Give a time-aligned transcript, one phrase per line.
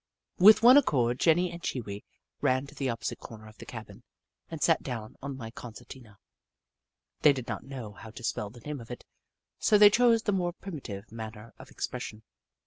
[0.39, 2.03] With one accord, Jenny and Chee Wee
[2.41, 4.01] ran to the opposite corner of the cabin
[4.49, 6.17] and sat down on my concertina.
[7.19, 9.05] They did not know how to spell the name of it,
[9.59, 12.23] so they chose the more primitive manner of expression.